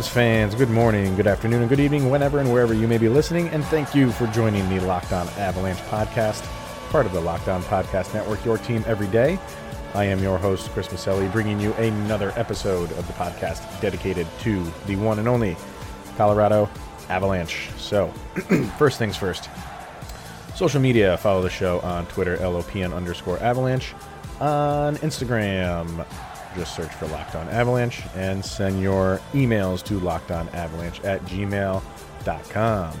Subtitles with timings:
[0.00, 2.88] All right, Avs fans, good morning, good afternoon, and good evening, whenever and wherever you
[2.88, 3.48] may be listening.
[3.48, 6.42] And thank you for joining the Locked On Avalanche podcast,
[6.90, 9.38] part of the Locked On Podcast Network, your team every day.
[9.92, 14.64] I am your host, Chris Maselli, bringing you another episode of the podcast dedicated to
[14.86, 15.54] the one and only
[16.16, 16.70] Colorado
[17.10, 17.68] Avalanche.
[17.76, 18.08] So,
[18.78, 19.50] first things first
[20.54, 23.92] social media, follow the show on Twitter, LOPN underscore avalanche,
[24.40, 26.06] on Instagram,
[26.56, 33.00] just search for Locked On Avalanche and send your emails to lockedonavalanche at gmail.com.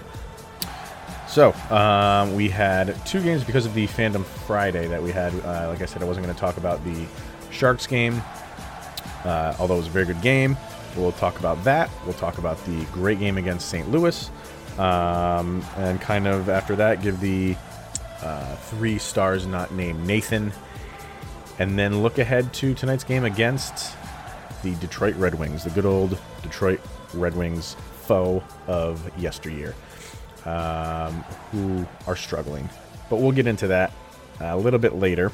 [1.28, 5.32] So, um, we had two games because of the Fandom Friday that we had.
[5.44, 7.06] Uh, like I said, I wasn't going to talk about the
[7.52, 8.20] Sharks game,
[9.24, 10.56] uh, although it was a very good game.
[10.96, 11.88] We'll talk about that.
[12.04, 13.88] We'll talk about the great game against St.
[13.90, 14.28] Louis.
[14.76, 17.54] Um, and kind of after that, give the
[18.22, 20.52] uh, three stars not named Nathan
[21.60, 23.94] and then look ahead to tonight's game against
[24.62, 26.80] the Detroit Red Wings, the good old Detroit
[27.12, 29.74] Red Wings foe of yesteryear,
[30.46, 31.22] um,
[31.52, 32.68] who are struggling.
[33.10, 33.92] But we'll get into that
[34.40, 35.30] a little bit later.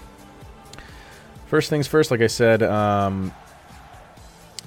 [1.46, 3.32] First things first, like I said, um,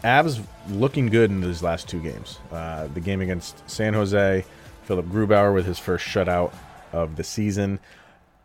[0.02, 2.40] Avs looking good in these last two games.
[2.54, 4.46] Uh, the game against San Jose,
[4.84, 6.54] Philipp Grubauer with his first shutout
[6.94, 7.80] of the season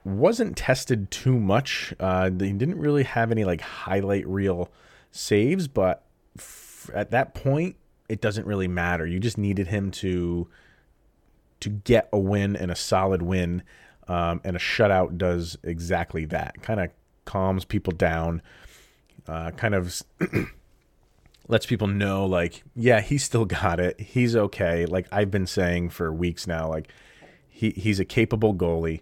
[0.04, 1.94] wasn't tested too much.
[1.98, 4.70] Uh, they didn't really have any like highlight reel
[5.10, 6.04] saves, but
[6.38, 7.76] f- at that point,
[8.08, 9.06] it doesn't really matter.
[9.06, 10.48] You just needed him to
[11.60, 13.62] to get a win and a solid win,
[14.08, 16.60] um, and a shutout does exactly that.
[16.62, 16.90] Kind of
[17.24, 18.42] calms people down,
[19.26, 20.02] uh, kind of
[21.48, 23.98] lets people know like, yeah, he still got it.
[23.98, 24.84] He's okay.
[24.84, 26.88] Like I've been saying for weeks now, like
[27.48, 29.00] he he's a capable goalie.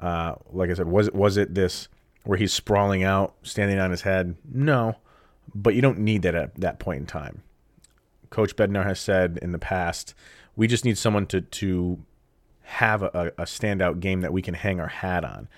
[0.00, 1.88] Uh, like I said, was it was it this
[2.24, 4.36] where he's sprawling out, standing on his head?
[4.52, 4.96] No,
[5.54, 7.42] but you don't need that at that point in time.
[8.30, 10.14] Coach Bednar has said in the past,
[10.56, 11.98] we just need someone to to
[12.62, 15.48] have a, a standout game that we can hang our hat on.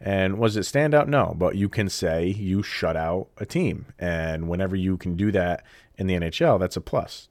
[0.00, 1.08] And was it standout?
[1.08, 5.30] No, but you can say you shut out a team, and whenever you can do
[5.32, 5.64] that
[5.96, 7.28] in the NHL, that's a plus.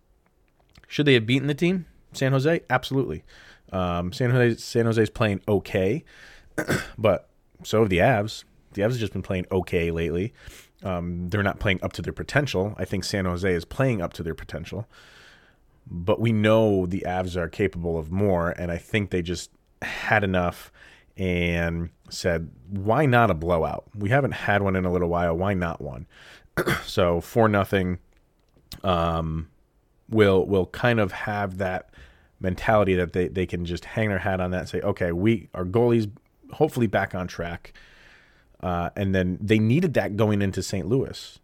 [0.88, 2.62] Should they have beaten the team, San Jose?
[2.70, 3.24] Absolutely.
[3.72, 6.04] Um, San Jose San Jose's playing okay.
[6.98, 7.30] but
[7.64, 8.44] so have the Avs.
[8.74, 10.34] The Avs have just been playing okay lately.
[10.84, 12.74] Um, they're not playing up to their potential.
[12.78, 14.88] I think San Jose is playing up to their potential.
[15.86, 19.50] But we know the Avs are capable of more, and I think they just
[19.82, 20.72] had enough
[21.18, 23.86] and said, "Why not a blowout?
[23.96, 25.36] We haven't had one in a little while.
[25.36, 26.06] Why not one?"
[26.86, 28.00] so for nothing.
[28.84, 29.50] Um,
[30.10, 31.90] will will kind of have that
[32.40, 35.50] mentality that they, they can just hang their hat on that and say, okay, we
[35.54, 36.10] our goalies
[36.54, 37.74] hopefully back on track.
[38.62, 40.86] Uh, and then they needed that going into St.
[40.86, 41.40] Louis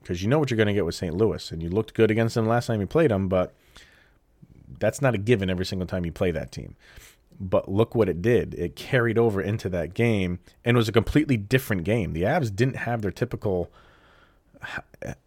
[0.00, 1.14] because you know what you're going to get with St.
[1.14, 3.54] Louis, and you looked good against them last time you played them, but
[4.78, 6.76] that's not a given every single time you play that team.
[7.38, 8.54] But look what it did.
[8.54, 12.12] It carried over into that game and was a completely different game.
[12.12, 13.70] The Avs didn't have their typical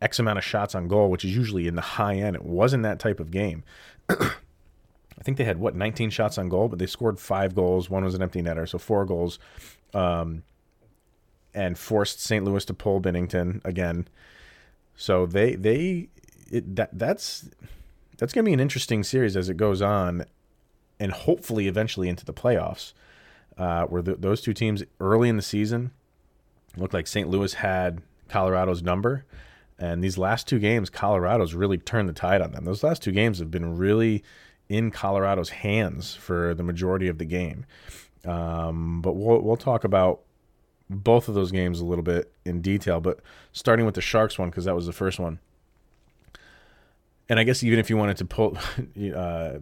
[0.02, 2.36] X amount of shots on goal, which is usually in the high end.
[2.36, 3.64] It wasn't that type of game.
[5.20, 7.90] I think they had what 19 shots on goal, but they scored five goals.
[7.90, 9.40] One was an empty netter, so four goals,
[9.94, 10.44] um,
[11.54, 12.44] and forced St.
[12.44, 14.08] Louis to pull Binnington again.
[14.96, 16.10] So they they
[16.52, 17.50] it, that that's
[18.18, 20.26] that's going to be an interesting series as it goes on,
[21.00, 22.94] and hopefully eventually into the playoffs,
[23.58, 25.92] uh, where the, those two teams early in the season
[26.78, 27.30] looked like St.
[27.30, 29.26] Louis had Colorado's number.
[29.80, 32.64] And these last two games, Colorado's really turned the tide on them.
[32.64, 34.24] Those last two games have been really
[34.74, 37.64] in Colorado's hands for the majority of the game.
[38.26, 40.22] Um, but we'll, we'll talk about
[40.90, 43.00] both of those games a little bit in detail.
[43.00, 43.20] But
[43.52, 45.38] starting with the Sharks one, because that was the first one.
[47.30, 48.58] And I guess even if you wanted to pull,
[49.16, 49.60] uh,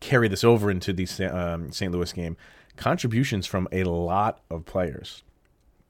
[0.00, 1.92] carry this over into the um, St.
[1.92, 2.38] Louis game,
[2.76, 5.22] contributions from a lot of players.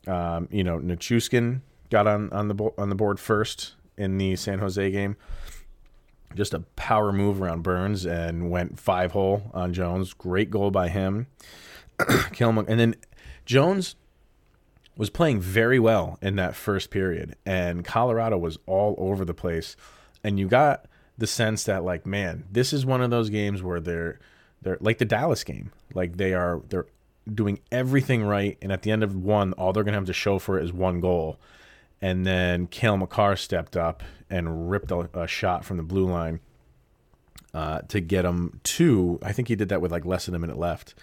[0.09, 4.35] Um, you know, Nichushkin got on on the bo- on the board first in the
[4.35, 5.17] San Jose game
[6.35, 10.13] just a power move around Burns and went five hole on Jones.
[10.13, 11.27] Great goal by him.
[11.99, 12.95] Kilm- and then
[13.45, 13.97] Jones
[14.97, 19.77] was playing very well in that first period, and Colorado was all over the place.
[20.23, 20.87] And you got
[21.19, 24.19] the sense that like, man, this is one of those games where they're
[24.63, 25.73] they're like the Dallas game.
[25.95, 26.87] Like they are they're
[27.33, 30.39] doing everything right, and at the end of one, all they're gonna have to show
[30.39, 31.39] for it is one goal
[32.01, 36.41] and then Cale Makar stepped up and ripped a, a shot from the blue line
[37.53, 39.19] uh, to get him two.
[39.23, 40.95] I think he did that with like less than a minute left.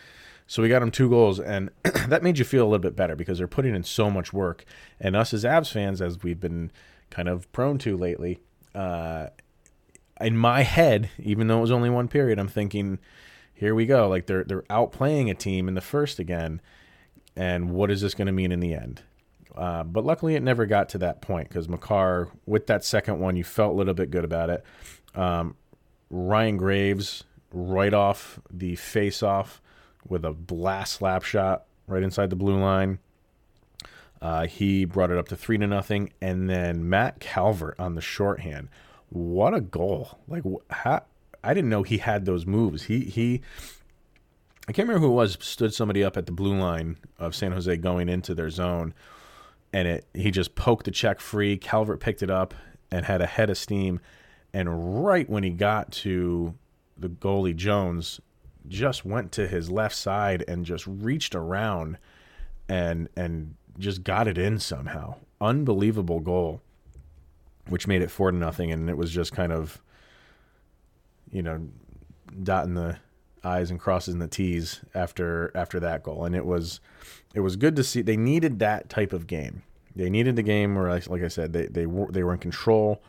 [0.47, 1.69] So we got him two goals, and
[2.07, 4.63] that made you feel a little bit better because they're putting in so much work.
[4.99, 6.71] And us as Avs fans, as we've been
[7.09, 8.39] kind of prone to lately,
[8.73, 9.27] uh,
[10.21, 12.97] in my head, even though it was only one period, I'm thinking,
[13.53, 14.07] here we go.
[14.07, 16.61] Like they're they're outplaying a team in the first again,
[17.35, 19.01] and what is this going to mean in the end?
[19.57, 23.35] Uh, but luckily, it never got to that point because Makar, with that second one,
[23.35, 24.63] you felt a little bit good about it.
[25.15, 25.55] Um,
[26.11, 29.61] Ryan Graves, right off the face off
[30.07, 32.99] with a blast slap shot right inside the blue line.
[34.21, 38.01] Uh, he brought it up to three to nothing, and then Matt Calvert on the
[38.01, 38.69] shorthand.
[39.09, 40.19] What a goal!
[40.27, 41.03] Like, how,
[41.43, 42.83] I didn't know he had those moves.
[42.83, 43.41] He he
[44.67, 47.53] I can't remember who it was stood somebody up at the blue line of San
[47.53, 48.93] Jose going into their zone,
[49.73, 51.57] and it he just poked the check free.
[51.57, 52.53] Calvert picked it up
[52.91, 53.99] and had a head of steam,
[54.53, 56.55] and right when he got to
[56.97, 58.19] the goalie Jones,
[58.67, 61.97] just went to his left side and just reached around,
[62.67, 65.15] and and just got it in somehow.
[65.39, 66.61] Unbelievable goal,
[67.67, 69.81] which made it four to nothing, and it was just kind of,
[71.31, 71.67] you know,
[72.43, 72.97] dotting the
[73.43, 76.79] I's and crossing the T's after after that goal, and it was
[77.33, 78.01] it was good to see.
[78.01, 79.63] They needed that type of game.
[79.95, 83.01] They needed the game where, like I said, they they were they were in control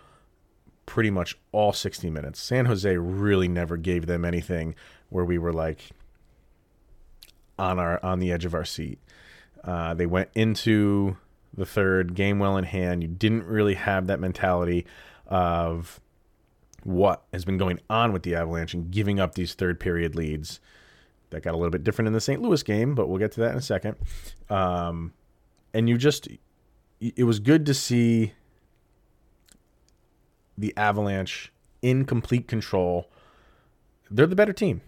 [0.87, 2.41] pretty much all 60 minutes.
[2.41, 4.75] San Jose really never gave them anything
[5.11, 5.91] where we were like
[7.59, 8.99] on our on the edge of our seat.
[9.63, 11.17] Uh, they went into
[11.53, 13.03] the third game well in hand.
[13.03, 14.87] You didn't really have that mentality
[15.27, 16.01] of
[16.85, 20.61] what has been going on with the Avalanche and giving up these third period leads.
[21.31, 22.41] That got a little bit different in the St.
[22.41, 23.97] Louis game, but we'll get to that in a second.
[24.49, 25.13] Um,
[25.75, 26.27] and you just,
[27.01, 28.33] it was good to see
[30.57, 31.53] the Avalanche
[31.83, 33.11] in complete control.
[34.11, 34.81] They're the better team.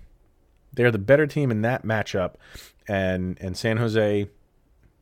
[0.72, 2.34] They're the better team in that matchup,
[2.86, 4.28] and and San Jose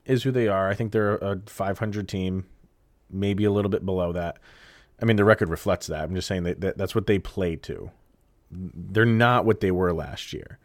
[0.05, 0.69] is who they are.
[0.69, 2.47] I think they're a 500 team,
[3.11, 4.39] maybe a little bit below that.
[5.01, 6.05] I mean, the record reflects that.
[6.05, 7.91] I'm just saying that, that that's what they play to.
[8.51, 10.59] They're not what they were last year.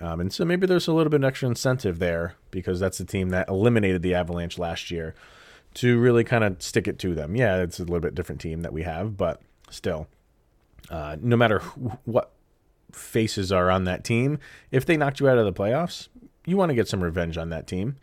[0.00, 3.04] Um, and so maybe there's a little bit of extra incentive there because that's the
[3.04, 5.14] team that eliminated the Avalanche last year
[5.74, 7.36] to really kind of stick it to them.
[7.36, 9.40] Yeah, it's a little bit different team that we have, but
[9.70, 10.08] still,
[10.90, 12.32] uh, no matter who, what
[12.92, 14.38] faces are on that team,
[14.70, 16.08] if they knocked you out of the playoffs,
[16.46, 17.96] you want to get some revenge on that team.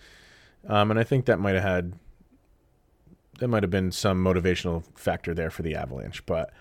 [0.68, 1.94] Um, and I think that might have had
[3.40, 6.26] that might have been some motivational factor there for the Avalanche.
[6.26, 6.52] But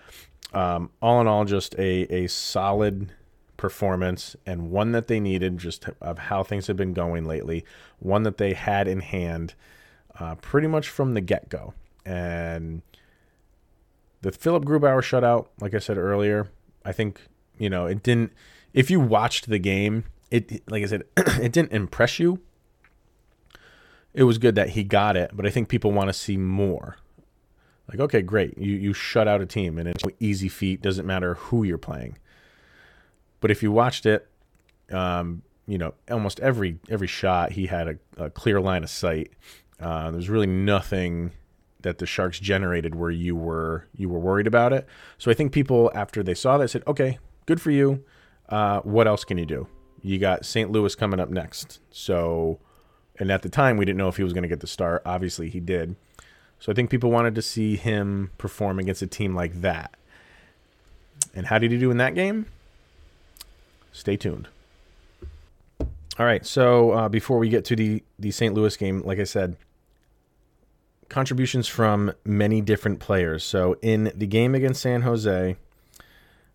[0.53, 3.11] um, all in all, just a, a solid
[3.57, 7.65] performance and one that they needed just of how things have been going lately,
[7.99, 9.53] one that they had in hand
[10.19, 11.73] uh, pretty much from the get go.
[12.05, 12.81] And
[14.21, 16.49] the Philipp Grubauer shutout, like I said earlier,
[16.83, 17.21] I think,
[17.57, 18.33] you know, it didn't,
[18.73, 22.39] if you watched the game, it, like I said, it didn't impress you
[24.15, 26.97] it was good that he got it, but I think people want to see more.
[27.89, 30.81] Like, okay, great, you you shut out a team, and it's easy feat.
[30.81, 32.17] Doesn't matter who you're playing.
[33.41, 34.27] But if you watched it,
[34.91, 39.31] um, you know, almost every every shot he had a, a clear line of sight.
[39.79, 41.31] Uh, there's really nothing
[41.81, 44.87] that the Sharks generated where you were you were worried about it.
[45.17, 48.03] So I think people after they saw that said, okay, good for you.
[48.49, 49.67] Uh, what else can you do?
[50.01, 50.71] You got St.
[50.71, 52.59] Louis coming up next, so
[53.19, 55.01] and at the time, we didn't know if he was going to get the start.
[55.05, 55.95] Obviously, he did.
[56.59, 59.95] So I think people wanted to see him perform against a team like that.
[61.33, 62.47] And how did he do in that game?
[63.91, 64.47] Stay tuned.
[66.17, 66.45] All right.
[66.45, 68.53] So uh, before we get to the the St.
[68.53, 69.57] Louis game, like I said,
[71.09, 73.43] contributions from many different players.
[73.43, 75.57] So in the game against San Jose,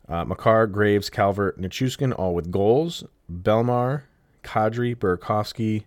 [0.09, 3.05] uh, Makar, Graves, Calvert, Nichushkin all with goals.
[3.31, 4.02] Bellemare,
[4.43, 5.85] Kadri, Burakovsky,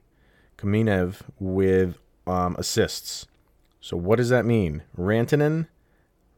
[0.57, 3.27] Kamenev with um, assists.
[3.81, 4.83] So what does that mean?
[4.97, 5.67] Rantanen,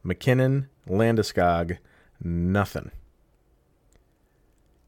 [0.02, 1.78] MacKinnon, Landeskog,
[2.22, 2.90] nothing.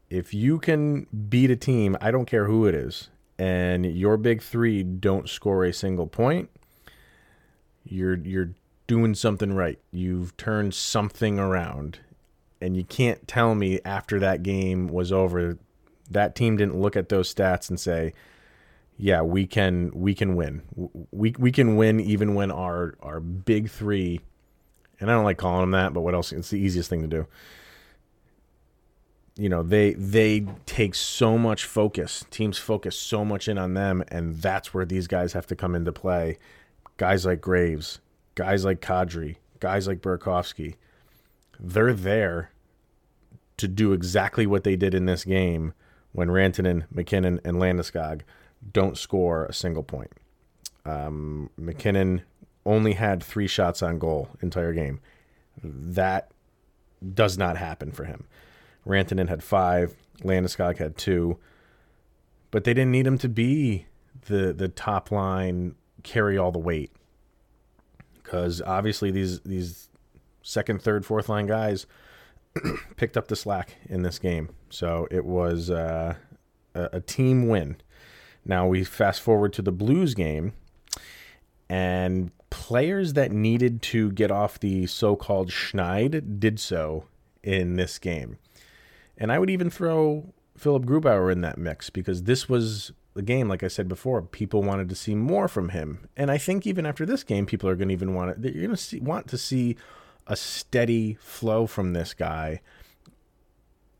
[0.09, 4.41] If you can beat a team, I don't care who it is, and your big
[4.41, 6.49] three don't score a single point,
[7.83, 8.51] you're you're
[8.87, 9.79] doing something right.
[9.91, 11.99] You've turned something around.
[12.59, 15.57] And you can't tell me after that game was over
[16.09, 18.13] that team didn't look at those stats and say,
[19.01, 20.61] yeah, we can we can win.
[21.11, 24.19] We we can win even when our our big three,
[24.99, 26.33] and I don't like calling them that, but what else?
[26.33, 27.25] It's the easiest thing to do.
[29.37, 32.25] You know, they they take so much focus.
[32.29, 35.75] Teams focus so much in on them, and that's where these guys have to come
[35.75, 36.37] into play.
[36.97, 38.01] Guys like Graves,
[38.35, 40.75] guys like Kadri, guys like Burakovsky,
[41.57, 42.51] they're there
[43.55, 45.73] to do exactly what they did in this game
[46.11, 48.23] when Rantanen, MacKinnon, and Landeskog
[48.71, 50.11] don't score a single point.
[50.85, 52.23] Um, MacKinnon
[52.65, 54.99] only had three shots on goal entire game.
[55.63, 56.31] That
[57.13, 58.25] does not happen for him.
[58.85, 61.37] Rantanen had five, Landeskog had two,
[62.51, 63.85] but they didn't need him to be
[64.27, 66.91] the the top line carry all the weight
[68.15, 69.89] because obviously these these
[70.41, 71.85] second, third, fourth line guys
[72.95, 74.49] picked up the slack in this game.
[74.69, 76.15] So it was uh,
[76.75, 77.77] a, a team win.
[78.49, 80.53] Now we fast forward to the Blues game,
[81.69, 87.05] and players that needed to get off the so-called schneid did so
[87.43, 88.39] in this game.
[89.19, 93.47] And I would even throw Philipp Grubauer in that mix because this was the game,
[93.47, 96.87] like I said before, people wanted to see more from him, and I think even
[96.87, 98.51] after this game, people are going to even want to.
[98.51, 99.77] You're going to want to see
[100.25, 102.61] a steady flow from this guy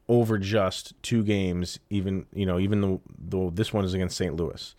[0.09, 1.79] over just two games.
[1.89, 4.35] Even you know, even though, this one is against St.
[4.35, 4.75] Louis,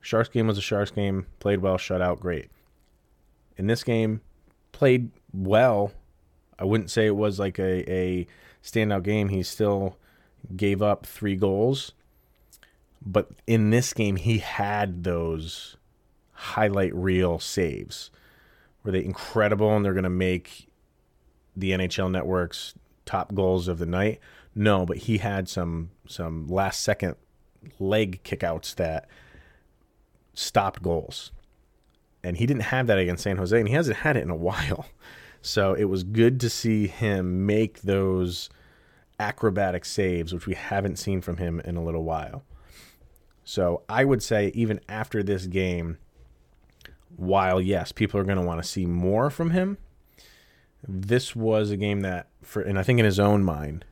[0.00, 1.26] Sharks game was a Sharks game.
[1.38, 2.48] Played well, shut out, great.
[3.58, 4.22] In this game,
[4.72, 5.92] played well.
[6.58, 8.26] I wouldn't say it was like a, a
[8.62, 9.28] standout game.
[9.28, 9.98] He still
[10.56, 11.92] gave up three goals
[13.04, 15.76] but in this game, he had those
[16.32, 18.10] highlight reel saves.
[18.84, 20.68] Were they incredible and they're going to make
[21.56, 22.74] the NHL network's
[23.06, 24.20] top goals of the night?
[24.54, 27.16] No, but he had some some last second
[27.78, 29.08] leg kickouts that
[30.34, 31.32] stopped goals.
[32.22, 34.36] And he didn't have that against San Jose, and he hasn't had it in a
[34.50, 34.86] while.
[35.42, 38.50] So it was good to see him make those
[39.18, 42.44] acrobatic saves, which we haven't seen from him in a little while.
[43.44, 45.98] So I would say, even after this game,
[47.16, 49.78] while yes, people are going to want to see more from him,
[50.86, 53.84] this was a game that, for and I think in his own mind,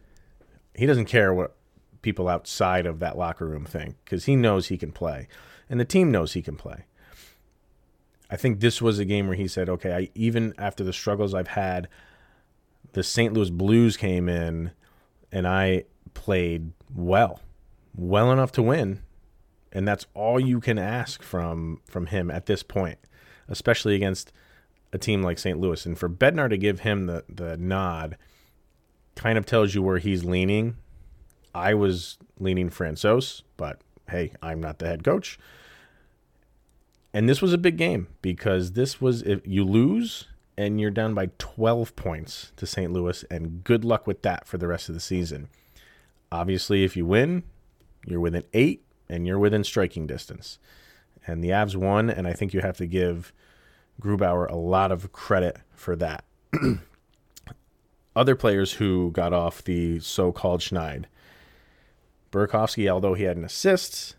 [0.78, 1.54] he doesn't care what
[2.02, 5.28] people outside of that locker room think because he knows he can play,
[5.68, 6.84] and the team knows he can play.
[8.30, 11.34] I think this was a game where he said, "Okay, I, even after the struggles
[11.34, 11.88] I've had,
[12.92, 13.32] the St.
[13.32, 14.72] Louis Blues came in,
[15.32, 17.40] and I played well,
[17.94, 19.02] well enough to win."
[19.72, 22.98] and that's all you can ask from from him at this point,
[23.48, 24.32] especially against
[24.92, 25.58] a team like St.
[25.58, 25.84] Louis.
[25.84, 28.16] And for Bednar to give him the the nod,
[29.18, 30.76] kind of tells you where he's leaning.
[31.52, 35.38] I was leaning Francouz, but hey, I'm not the head coach.
[37.12, 41.14] And this was a big game because this was if you lose and you're down
[41.14, 42.92] by 12 points to St.
[42.92, 45.48] Louis, and good luck with that for the rest of the season.
[46.30, 47.42] Obviously, if you win,
[48.06, 50.58] you're within eight and you're within striking distance.
[51.26, 53.32] And the Avs won, and I think you have to give
[54.00, 56.24] Grubauer a lot of credit for that.
[58.18, 61.04] Other players who got off the so-called Schneid.
[62.32, 64.16] Burakovsky, although he had an assist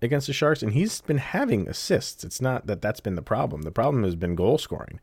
[0.00, 2.24] against the Sharks, and he's been having assists.
[2.24, 3.60] It's not that that's been the problem.
[3.60, 4.98] The problem has been goal scoring,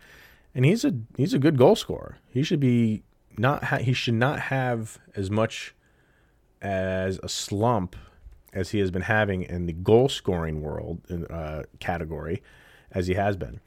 [0.56, 2.18] and he's a he's a good goal scorer.
[2.32, 3.04] He should be
[3.38, 5.76] not ha- he should not have as much
[6.64, 7.96] as a slump
[8.54, 12.42] as he has been having in the goal scoring world uh, category
[12.92, 13.60] as he has been.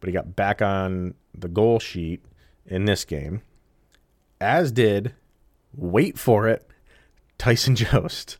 [0.00, 2.24] But he got back on the goal sheet
[2.66, 3.42] in this game,
[4.42, 5.14] as did,
[5.74, 6.68] wait for it,
[7.38, 8.36] Tyson Jost.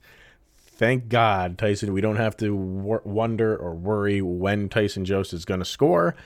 [0.57, 5.61] Thank God, Tyson, we don't have to wonder or worry when Tyson Jost is going
[5.61, 6.17] to score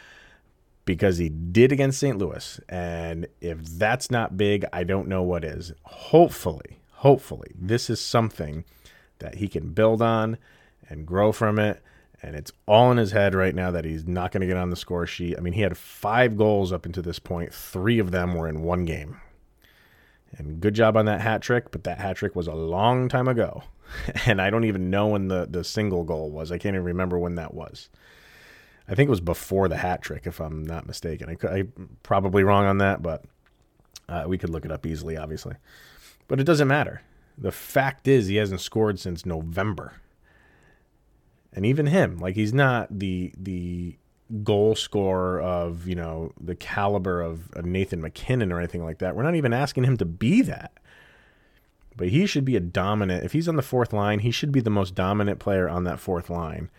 [0.87, 2.17] because he did against St.
[2.17, 2.59] Louis.
[2.69, 5.73] And if that's not big, I don't know what is.
[5.83, 8.65] Hopefully, hopefully, this is something
[9.19, 10.39] that he can build on
[10.89, 11.83] and grow from it.
[12.23, 14.71] And it's all in his head right now that he's not going to get on
[14.71, 15.37] the score sheet.
[15.37, 18.63] I mean, he had five goals up until this point, three of them were in
[18.63, 19.21] one game.
[20.39, 23.29] And good job on that hat trick, but that hat trick was a long time
[23.29, 23.63] ago.
[24.27, 26.53] and I don't even know when the, the single goal was.
[26.53, 27.89] I can't even remember when that was.
[28.89, 31.29] I think it was before the hat trick, if I'm not mistaken.
[31.29, 31.65] I, I
[32.03, 33.25] probably wrong on that, but
[34.09, 35.55] uh, we could look it up easily, obviously.
[36.29, 37.03] But it doesn't matter.
[37.39, 39.95] The fact is, he hasn't scored since November.
[41.53, 43.97] And even him, like he's not the the
[44.43, 49.17] goal scorer of you know the caliber of, Nathan MacKinnon or anything like that.
[49.17, 50.73] We're not even asking him to be that.
[51.97, 53.25] But he should be a dominant.
[53.25, 55.99] If he's on the fourth line, he should be the most dominant player on that
[55.99, 56.71] fourth line,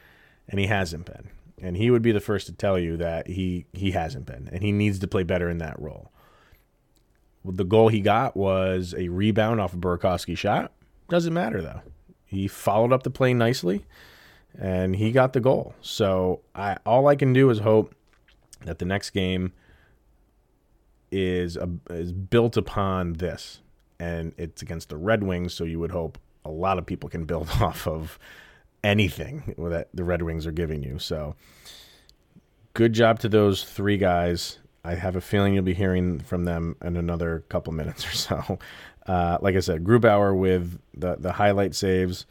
[0.48, 1.30] and he hasn't been.
[1.60, 4.62] And he would be the first to tell you that he he hasn't been, and
[4.62, 6.12] he needs to play better in that role.
[7.44, 10.74] The goal he got was a rebound off a Burakovsky shot.
[11.10, 11.82] Doesn't matter though.
[12.26, 13.86] He followed up the play nicely,
[14.60, 15.76] and he got the goal.
[15.82, 17.94] So I all I can do is hope
[18.66, 19.54] that the next game
[21.12, 23.62] is a, is built upon this,
[24.00, 25.54] and it's against the Red Wings.
[25.54, 28.20] So you would hope a lot of people can build off of
[28.84, 31.00] anything that the Red Wings are giving you.
[31.00, 31.36] So
[32.74, 34.60] good job to those three guys.
[34.84, 38.60] I have a feeling you'll be hearing from them in another couple minutes or so.
[39.08, 42.26] Uh, like I said, Grubauer with the the highlight saves.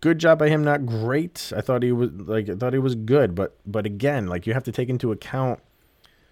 [0.00, 0.64] Good job by him.
[0.64, 1.52] Not great.
[1.54, 4.54] I thought he was like I thought he was good, but but again, like you
[4.54, 5.60] have to take into account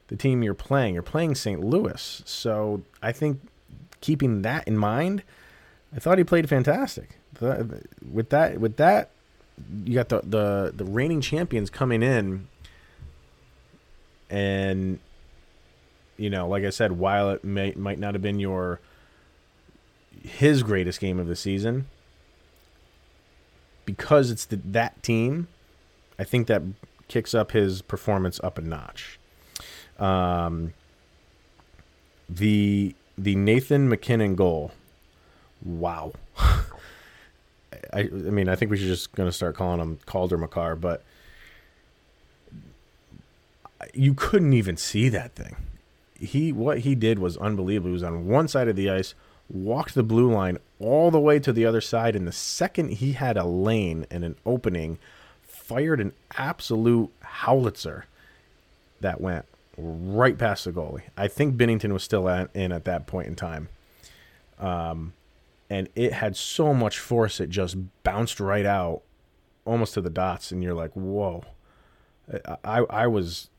[0.08, 0.94] the team you're playing.
[0.94, 1.62] You're playing St.
[1.62, 3.40] Louis, so I think
[4.00, 5.22] keeping that in mind,
[5.94, 7.18] I thought he played fantastic.
[7.40, 9.10] With that, with that,
[9.84, 12.48] you got the the the reigning champions coming in,
[14.30, 14.98] and
[16.16, 18.80] you know, like I said, while it may might not have been your
[20.22, 21.86] his greatest game of the season,
[23.88, 25.48] because it's the, that team,
[26.18, 26.60] I think that
[27.08, 29.18] kicks up his performance up a notch.
[29.98, 30.74] Um,
[32.28, 34.72] the the Nathan MacKinnon goal,
[35.64, 36.12] wow.
[36.38, 36.64] I,
[37.94, 41.02] I mean, I think we should just gonna start calling him Calder Makar, but
[43.94, 45.56] you couldn't even see that thing.
[46.12, 47.88] He what he did was unbelievable.
[47.88, 49.14] He was on one side of the ice,
[49.48, 53.12] walked the blue line all the way to the other side, and the second he
[53.12, 54.98] had a lane and an opening,
[55.42, 58.06] fired an absolute howitzer
[59.00, 59.44] that went
[59.76, 61.02] right past the goalie.
[61.16, 63.68] I think Binnington was still at, in at that point in time.
[64.58, 65.12] Um,
[65.70, 69.02] and it had so much force it just bounced right out
[69.64, 71.42] almost to the dots and you're like whoa
[72.64, 73.50] i i was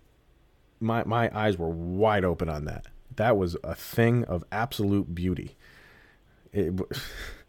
[0.80, 5.56] my my eyes were wide open on that that was a thing of absolute beauty
[6.54, 6.74] it,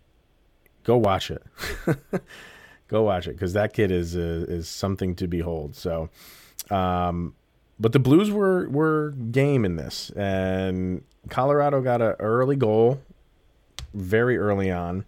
[0.85, 1.42] go watch it
[2.88, 6.09] go watch it because that kid is uh, is something to behold so
[6.71, 7.35] um
[7.78, 13.00] but the blues were were game in this and colorado got an early goal
[13.95, 15.04] very early on.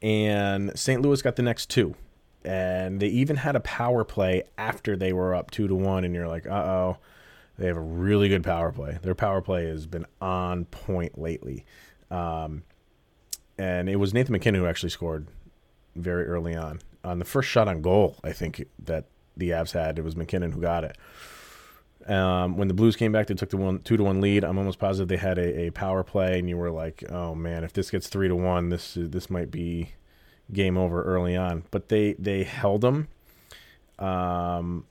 [0.00, 1.00] And St.
[1.00, 1.94] Louis got the next two.
[2.44, 6.04] And they even had a power play after they were up two to one.
[6.04, 6.96] And you're like, uh oh,
[7.56, 8.98] they have a really good power play.
[9.02, 11.64] Their power play has been on point lately.
[12.12, 12.62] Um,
[13.58, 15.26] and it was Nathan MacKinnon who actually scored
[15.96, 16.80] very early on.
[17.04, 20.52] On the first shot on goal, I think that the Avs had, it was MacKinnon
[20.52, 20.96] who got it.
[22.06, 24.44] Um, when the Blues came back, they took the one two to one lead.
[24.44, 27.62] I'm almost positive they had a, a power play, and you were like, "Oh man,
[27.62, 29.92] if this gets three to one, this this might be
[30.52, 33.06] game over early on." But they they held them.
[34.00, 34.86] Um,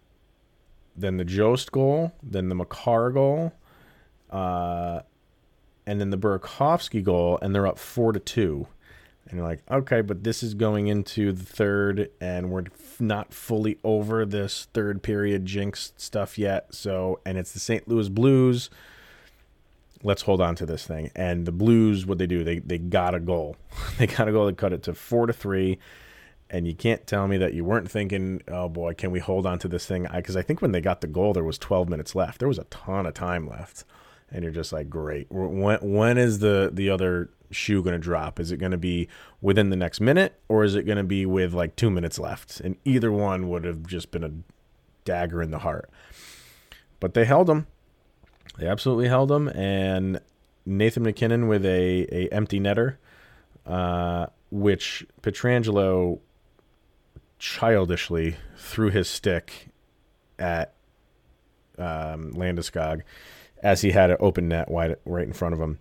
[0.95, 3.51] then the Jost goal, then the Makar goal,
[4.29, 5.01] uh,
[5.85, 8.67] and then the Burakovsky goal, and they're up four to two
[9.31, 12.65] and you're like, okay, but this is going into the third, and we're
[12.99, 16.73] not fully over this third period jinx stuff yet.
[16.75, 17.87] So, and it's the St.
[17.87, 18.69] Louis Blues.
[20.03, 21.11] Let's hold on to this thing.
[21.15, 23.55] And the Blues, what they do, they they got a goal.
[23.97, 25.79] they got a goal to cut it to four to three.
[26.49, 29.59] And you can't tell me that you weren't thinking, oh boy, can we hold on
[29.59, 30.05] to this thing?
[30.13, 32.39] Because I, I think when they got the goal, there was 12 minutes left.
[32.39, 33.85] There was a ton of time left
[34.31, 35.27] and you're just like, great.
[35.29, 38.39] When when is the the other shoe going to drop?
[38.39, 39.07] Is it going to be
[39.41, 42.59] within the next minute, or is it going to be with like two minutes left?
[42.61, 44.31] And either one would have just been a
[45.03, 45.89] dagger in the heart.
[46.99, 47.67] But they held them.
[48.57, 50.19] They absolutely held them, and
[50.65, 52.97] Nathan MacKinnon with a a empty netter,
[53.65, 56.19] uh, which Pietrangelo
[57.39, 59.69] childishly threw his stick
[60.37, 60.73] at
[61.77, 63.01] um, Landeskog
[63.61, 65.79] as he had an open net wide right in front of him.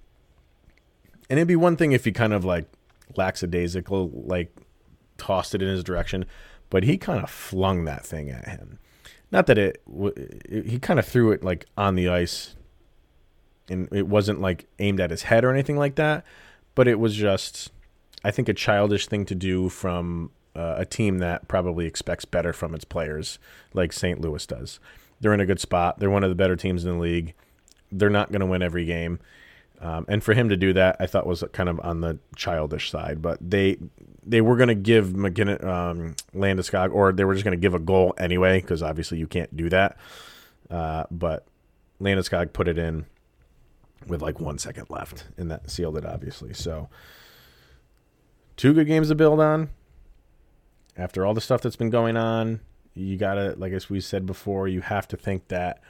[1.28, 2.66] And it'd be one thing if he kind of like
[3.16, 4.54] lackadaisical, like
[5.16, 6.24] tossed it in his direction,
[6.70, 8.78] but he kind of flung that thing at him.
[9.32, 9.82] Not that it,
[10.50, 12.56] he kind of threw it like on the ice,
[13.68, 16.24] and it wasn't like aimed at his head or anything like that,
[16.74, 17.70] but it was just,
[18.24, 22.52] I think, a childish thing to do from uh, a team that probably expects better
[22.52, 23.38] from its players,
[23.72, 24.20] like St.
[24.20, 24.80] Louis does.
[25.20, 26.00] They're in a good spot.
[26.00, 27.34] They're one of the better teams in the league
[27.92, 29.20] they're not going to win every game.
[29.81, 32.90] Um, and for him to do that, I thought was kind of on the childish
[32.90, 33.22] side.
[33.22, 33.79] But they
[34.24, 37.74] they were going to give McGinn, um, Landeskog, or they were just going to give
[37.74, 39.96] a goal anyway, because obviously you can't do that.
[40.68, 41.46] Uh, but
[42.00, 43.07] Landeskog put it in
[44.07, 46.53] with like one second left, and that sealed it, obviously.
[46.53, 46.88] So
[48.57, 49.70] two good games to build on.
[50.96, 52.61] After all the stuff that's been going on,
[52.94, 55.81] you gotta, like as we said before, you have to think that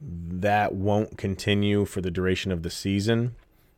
[0.00, 3.34] that won't continue for the duration of the season.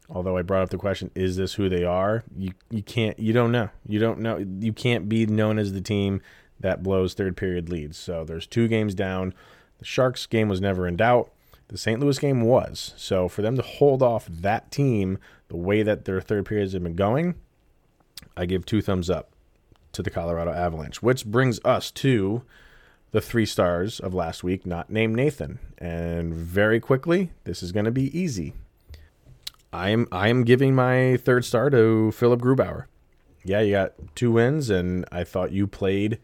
[0.08, 2.24] Although I brought up the question, is this who they are?
[2.36, 3.70] You you can't you don't know.
[3.86, 6.20] You don't know you can't be known as the team
[6.58, 7.96] that blows third period leads.
[7.96, 9.34] So there's two games down.
[9.78, 11.30] The Sharks game was never in doubt.
[11.68, 12.00] The St.
[12.00, 12.92] Louis game was.
[12.96, 16.82] So for them to hold off that team the way that their third periods have
[16.82, 17.36] been going,
[18.36, 19.30] I give two thumbs up
[19.92, 22.42] to the Colorado Avalanche, which brings us to
[23.12, 25.58] the three stars of last week not named Nathan.
[25.78, 28.54] And very quickly, this is going to be easy.
[29.72, 32.86] I am I am giving my third star to Philipp Grubauer.
[33.44, 36.18] Yeah, you got two wins, and I thought you played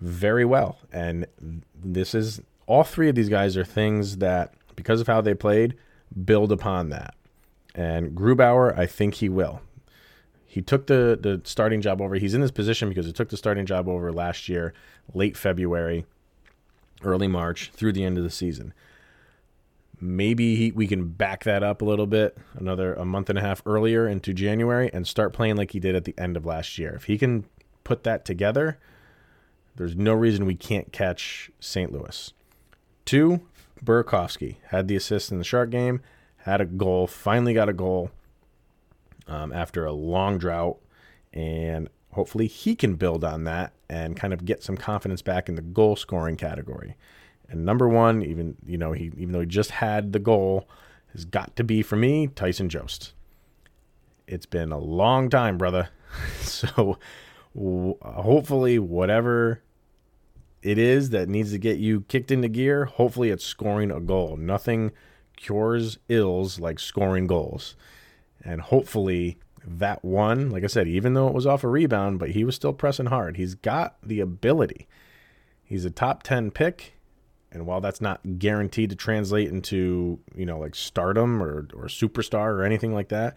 [0.00, 0.78] very well.
[0.92, 1.26] And
[1.74, 5.76] this is all three of these guys are things that, because of how they played,
[6.24, 7.14] build upon that.
[7.74, 9.60] And Grubauer, I think he will.
[10.50, 12.16] He took the the starting job over.
[12.16, 14.74] He's in this position because he took the starting job over last year,
[15.14, 16.06] late February,
[17.04, 18.74] early March, through the end of the season.
[20.00, 23.42] Maybe he, we can back that up a little bit, another a month and a
[23.42, 26.78] half earlier into January, and start playing like he did at the end of last
[26.78, 26.94] year.
[26.96, 27.44] If he can
[27.84, 28.80] put that together,
[29.76, 31.92] there's no reason we can't catch St.
[31.92, 32.32] Louis.
[33.04, 33.42] Two,
[33.84, 36.00] Burakovsky had the assist in the Shark game,
[36.38, 38.10] had a goal, finally got a goal
[39.30, 40.78] um, after a long drought,
[41.32, 45.54] and hopefully he can build on that and kind of get some confidence back in
[45.54, 46.96] the goal scoring category.
[47.48, 50.68] And number one, even you know he even though he just had the goal,
[51.12, 53.14] has got to be for me Tyson Jost.
[54.26, 55.88] It's been a long time, brother.
[56.40, 56.98] so
[57.54, 59.62] w- hopefully whatever
[60.62, 64.36] it is that needs to get you kicked into gear, hopefully it's scoring a goal.
[64.36, 64.92] Nothing
[65.36, 67.76] cures ills like scoring goals.
[68.44, 72.30] And hopefully that one, like I said, even though it was off a rebound, but
[72.30, 73.36] he was still pressing hard.
[73.36, 74.88] He's got the ability.
[75.62, 76.94] He's a top 10 pick.
[77.52, 82.52] And while that's not guaranteed to translate into, you know, like stardom or, or superstar
[82.52, 83.36] or anything like that,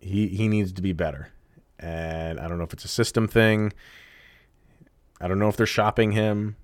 [0.00, 1.30] he, he needs to be better.
[1.78, 3.72] And I don't know if it's a system thing.
[5.20, 6.56] I don't know if they're shopping him,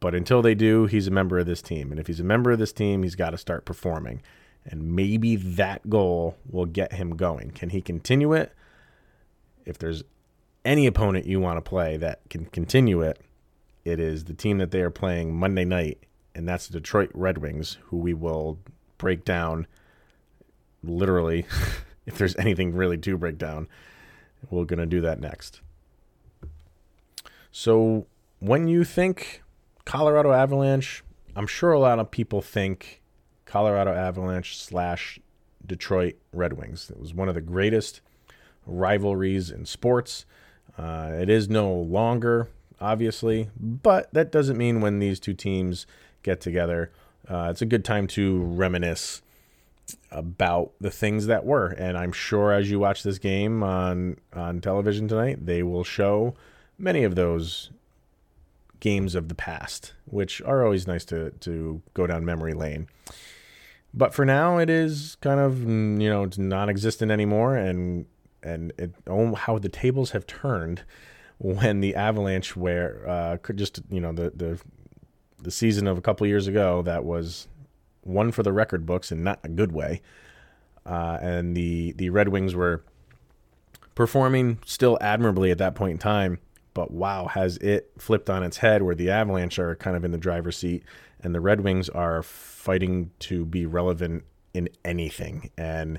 [0.00, 1.90] but until they do, he's a member of this team.
[1.90, 4.22] And if he's a member of this team, he's got to start performing.
[4.66, 7.50] And maybe that goal will get him going.
[7.50, 8.52] Can he continue it?
[9.66, 10.04] If there's
[10.64, 13.20] any opponent you want to play that can continue it,
[13.84, 15.98] it is the team that they are playing Monday night,
[16.34, 18.58] and that's the Detroit Red Wings, who we will
[18.96, 19.66] break down
[20.82, 21.46] literally.
[22.06, 23.68] if there's anything really to break down,
[24.50, 25.60] we're going to do that next.
[27.52, 28.06] So
[28.40, 29.42] when you think
[29.84, 31.04] Colorado Avalanche,
[31.36, 33.00] I'm sure a lot of people think
[33.54, 35.20] Colorado Avalanche slash
[35.64, 36.90] Detroit Red Wings.
[36.90, 38.00] It was one of the greatest
[38.66, 40.26] rivalries in sports.
[40.76, 42.48] Uh, it is no longer,
[42.80, 45.86] obviously, but that doesn't mean when these two teams
[46.24, 46.90] get together,
[47.28, 49.22] uh, it's a good time to reminisce
[50.10, 51.68] about the things that were.
[51.68, 56.34] And I'm sure as you watch this game on on television tonight, they will show
[56.76, 57.70] many of those
[58.80, 62.88] games of the past, which are always nice to to go down memory lane.
[63.96, 68.06] But for now, it is kind of you know it's non-existent anymore, and
[68.42, 70.82] and it, oh, how the tables have turned
[71.38, 74.60] when the Avalanche where uh, could just you know the the
[75.40, 77.46] the season of a couple years ago that was
[78.02, 80.02] one for the record books and not a good way,
[80.84, 82.82] uh, and the the Red Wings were
[83.94, 86.40] performing still admirably at that point in time
[86.74, 90.10] but wow, has it flipped on its head where the Avalanche are kind of in
[90.10, 90.82] the driver's seat
[91.24, 95.50] and the Red Wings are fighting to be relevant in anything.
[95.56, 95.98] And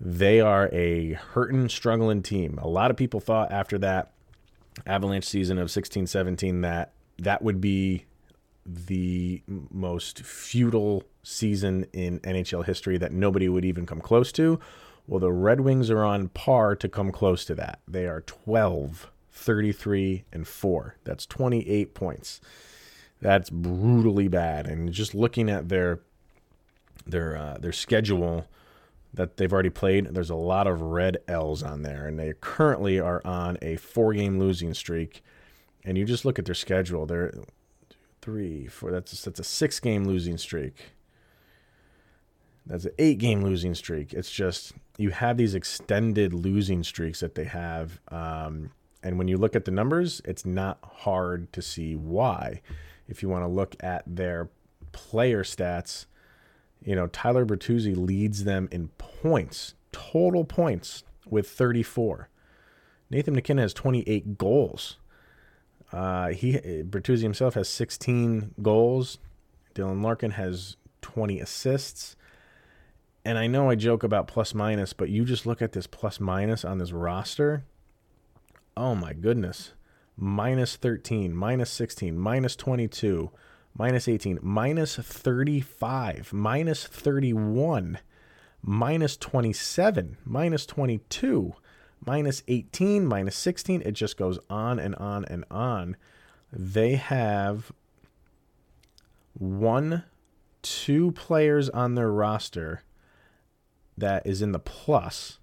[0.00, 2.58] they are a hurting, struggling team.
[2.60, 4.12] A lot of people thought after that
[4.86, 8.04] Avalanche season of 16 17 that that would be
[8.66, 14.58] the most futile season in NHL history that nobody would even come close to.
[15.06, 17.80] Well, the Red Wings are on par to come close to that.
[17.86, 20.96] They are 12 33 and 4.
[21.04, 22.40] That's 28 points.
[23.26, 24.68] That's brutally bad.
[24.68, 25.98] And just looking at their
[27.04, 28.46] their uh, their schedule
[29.12, 33.00] that they've already played, there's a lot of red L's on there, and they currently
[33.00, 35.24] are on a four-game losing streak.
[35.84, 37.34] And you just look at their schedule; they're
[38.22, 38.92] three, four.
[38.92, 40.92] That's that's a six-game losing streak.
[42.64, 44.12] That's an eight-game losing streak.
[44.12, 47.98] It's just you have these extended losing streaks that they have.
[48.06, 48.70] Um,
[49.02, 52.62] and when you look at the numbers, it's not hard to see why.
[53.08, 54.48] If you want to look at their
[54.92, 56.06] player stats,
[56.82, 62.28] you know, Tyler Bertuzzi leads them in points, total points, with 34.
[63.10, 64.98] Nathan MacKinnon has 28 goals.
[65.92, 69.18] Uh, he Bertuzzi himself has 16 goals.
[69.74, 72.16] Dylan Larkin has 20 assists.
[73.24, 76.20] And I know I joke about plus minus, but you just look at this plus
[76.20, 77.64] minus on this roster
[78.76, 79.72] oh my goodness,
[80.16, 83.30] minus 13, minus 16, minus 22,
[83.76, 87.98] minus 18, minus 35, minus 31,
[88.62, 91.54] minus 27, minus 22,
[92.04, 93.82] minus 18, minus 16.
[93.82, 95.96] It just goes on and on and on.
[96.52, 97.72] they have
[99.34, 100.04] one,
[100.62, 102.82] two players on their roster
[103.98, 105.38] that is in the plus.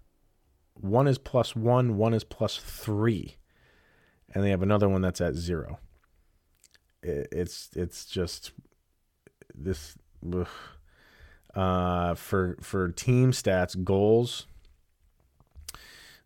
[0.76, 3.38] One is plus one, one is plus three,
[4.34, 5.80] and they have another one that's at zero.
[7.02, 8.52] It's it's just
[9.54, 9.96] this.
[11.54, 14.48] Uh, for for team stats, goals.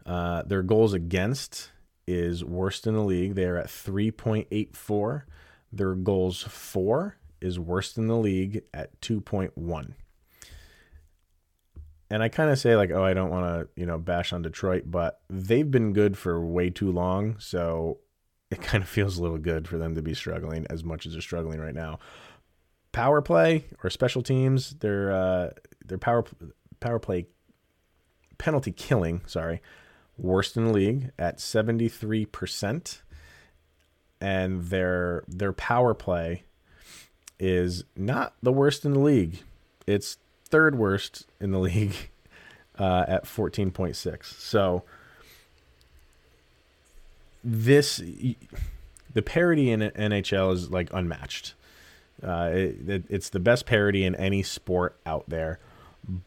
[0.06, 1.72] Uh, their goals against
[2.08, 3.36] is worst in the league.
[3.36, 5.24] They are at 3.84.
[5.74, 9.93] Their goals for is worst in the league at 2.1.
[12.10, 14.41] And I kind of say like, oh, I don't want to, you know, bash on
[14.41, 18.00] Detroit, but they've been good for way too long, so
[18.50, 21.13] it kind of feels a little good for them to be struggling as much as
[21.13, 22.00] they're struggling right now.
[22.93, 25.50] Power play or special teams, their uh,
[25.86, 26.26] their power
[26.80, 27.28] power play
[28.38, 29.62] penalty killing, sorry,
[30.17, 33.02] worst in the league at 73%.
[34.20, 36.46] And their their power play
[37.39, 39.43] is not the worst in the league.
[39.86, 40.17] It's
[40.48, 41.96] third worst in the league
[42.80, 44.26] uh, at 14.6.
[44.26, 44.84] So
[47.44, 48.02] this
[49.14, 51.54] the parity in NHL is like unmatched.
[52.22, 55.60] Uh, it, it, it's the best parity in any sport out there.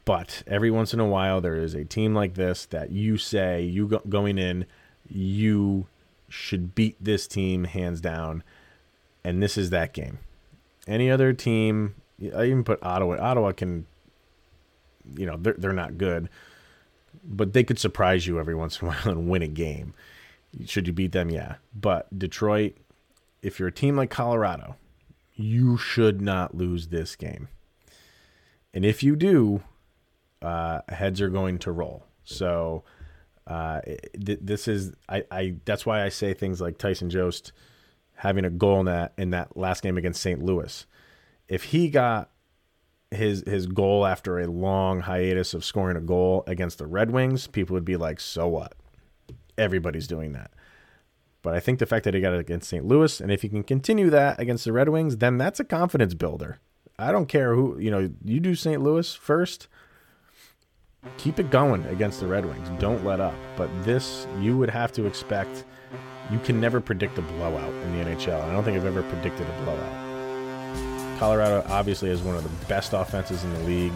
[0.04, 3.62] But every once in a while, there is a team like this that you say
[3.62, 4.66] you go, going in,
[5.08, 5.86] you
[6.28, 8.42] should beat this team hands down,
[9.24, 10.18] and this is that game.
[10.86, 11.94] Any other team,
[12.34, 13.18] I even put Ottawa.
[13.18, 13.86] Ottawa can,
[15.16, 16.28] you know, they're they're not good,
[17.24, 19.94] but they could surprise you every once in a while and win a game.
[20.66, 21.30] Should you beat them?
[21.30, 21.56] Yeah.
[21.74, 22.76] But Detroit,
[23.42, 24.76] if you're a team like Colorado,
[25.34, 27.48] you should not lose this game.
[28.74, 29.62] And if you do,
[30.42, 32.04] uh, heads are going to roll.
[32.24, 32.84] So
[33.46, 33.80] uh,
[34.24, 37.52] th- this is I, I that's why I say things like Tyson Jost
[38.16, 40.42] having a goal in that in that last game against St.
[40.42, 40.86] Louis.
[41.48, 42.30] If he got
[43.10, 47.46] his his goal after a long hiatus of scoring a goal against the Red Wings,
[47.46, 48.74] people would be like, "So what?"
[49.58, 50.50] Everybody's doing that.
[51.42, 52.84] But I think the fact that he got it against St.
[52.84, 56.14] Louis, and if he can continue that against the Red Wings, then that's a confidence
[56.14, 56.58] builder.
[56.98, 58.82] I don't care who, you know, you do St.
[58.82, 59.68] Louis first,
[61.16, 62.68] keep it going against the Red Wings.
[62.78, 63.34] Don't let up.
[63.56, 65.64] But this, you would have to expect.
[66.30, 68.42] You can never predict a blowout in the NHL.
[68.42, 70.09] I don't think I've ever predicted a blowout.
[71.20, 73.92] Colorado obviously has one of the best offenses in the league.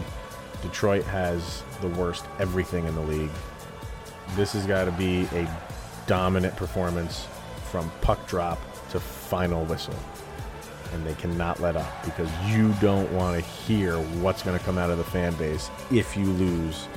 [0.61, 3.31] Detroit has the worst everything in the league.
[4.35, 5.49] This has got to be a
[6.05, 7.25] dominant performance
[7.71, 8.59] from puck drop
[8.91, 9.95] to final whistle.
[10.93, 14.77] And they cannot let up because you don't want to hear what's going to come
[14.77, 16.87] out of the fan base if you lose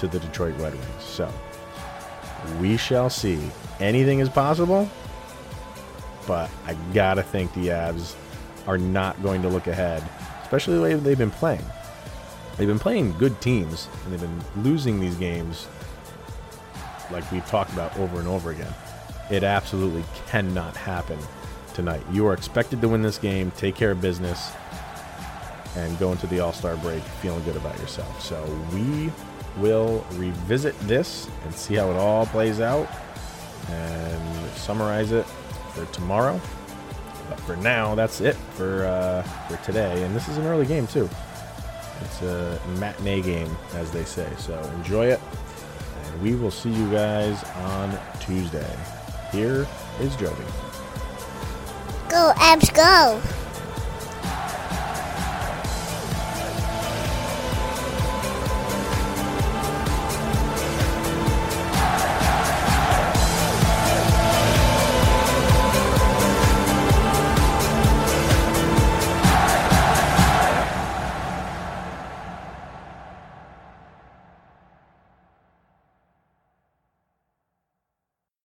[0.00, 1.02] to the Detroit Red Wings.
[1.02, 1.32] So
[2.60, 3.40] we shall see.
[3.80, 4.86] Anything is possible,
[6.26, 8.16] but I got to think the Avs
[8.66, 10.02] are not going to look ahead,
[10.42, 11.64] especially the way they've been playing.
[12.56, 15.66] They've been playing good teams, and they've been losing these games
[17.10, 18.72] like we've talked about over and over again.
[19.30, 21.18] It absolutely cannot happen
[21.74, 22.02] tonight.
[22.12, 24.52] You are expected to win this game, take care of business,
[25.76, 28.22] and go into the All Star break feeling good about yourself.
[28.22, 28.44] So
[28.74, 29.10] we
[29.58, 32.88] will revisit this and see how it all plays out
[33.68, 35.24] and summarize it
[35.74, 36.40] for tomorrow.
[37.32, 40.02] But for now, that's it for uh, for today.
[40.02, 41.08] And this is an early game too.
[42.02, 44.30] It's a matinee game, as they say.
[44.36, 45.20] So enjoy it,
[46.04, 48.76] and we will see you guys on Tuesday.
[49.30, 49.66] Here
[49.98, 50.44] is Jovi.
[52.10, 53.41] Go, Avs, go!